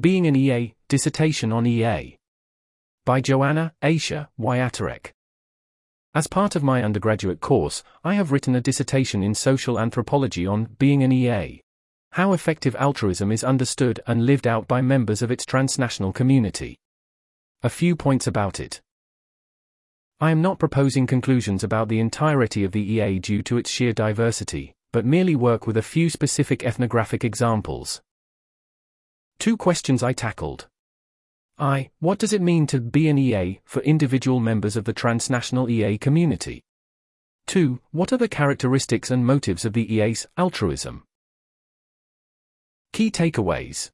[0.00, 2.16] Being an EA, Dissertation on EA.
[3.04, 5.10] By Joanna, Asia, Wiaterek.
[6.14, 10.76] As part of my undergraduate course, I have written a dissertation in social anthropology on
[10.78, 11.60] being an EA.
[12.12, 16.78] How effective altruism is understood and lived out by members of its transnational community.
[17.64, 18.80] A few points about it.
[20.20, 23.92] I am not proposing conclusions about the entirety of the EA due to its sheer
[23.92, 28.00] diversity, but merely work with a few specific ethnographic examples.
[29.38, 30.66] Two questions I tackled.
[31.58, 31.90] I.
[32.00, 35.96] What does it mean to be an EA for individual members of the transnational EA
[35.98, 36.64] community?
[37.46, 37.80] 2.
[37.92, 41.04] What are the characteristics and motives of the EA's altruism?
[42.92, 43.90] Key takeaways.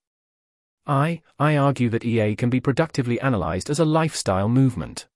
[0.86, 1.22] I.
[1.38, 5.06] I argue that EA can be productively analyzed as a lifestyle movement.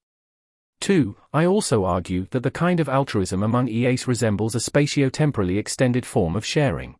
[0.81, 1.17] 2.
[1.33, 6.37] I also argue that the kind of altruism among EAs resembles a spatio-temporally extended form
[6.37, 6.97] of sharing.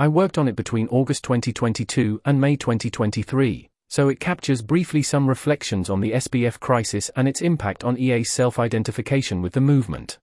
[0.00, 5.28] I worked on it between August 2022 and May 2023, so it captures briefly some
[5.28, 10.18] reflections on the SBF crisis and its impact on EA's self-identification with the movement.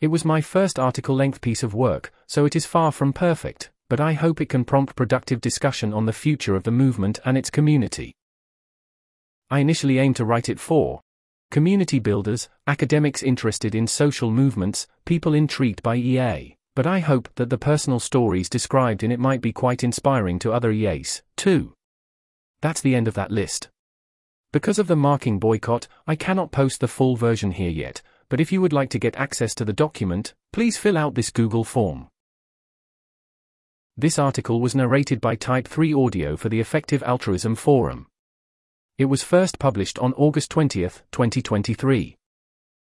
[0.00, 4.00] It was my first article-length piece of work, so it is far from perfect, but
[4.00, 7.50] I hope it can prompt productive discussion on the future of the movement and its
[7.50, 8.14] community.
[9.50, 11.02] I initially aimed to write it for
[11.50, 17.50] community builders, academics interested in social movements, people intrigued by EA, but I hope that
[17.50, 21.74] the personal stories described in it might be quite inspiring to other EAs, too.
[22.60, 23.68] That's the end of that list.
[24.52, 28.52] Because of the marking boycott, I cannot post the full version here yet, but if
[28.52, 32.08] you would like to get access to the document, please fill out this Google form.
[33.96, 38.06] This article was narrated by Type 3 Audio for the Effective Altruism Forum.
[38.96, 42.16] It was first published on August 20, 2023.